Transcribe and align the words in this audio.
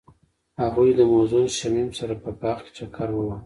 هغوی 0.61 0.89
د 0.95 0.99
موزون 1.11 1.45
شمیم 1.57 1.89
سره 1.99 2.13
په 2.23 2.29
باغ 2.39 2.57
کې 2.63 2.71
چکر 2.77 3.09
وواهه. 3.13 3.39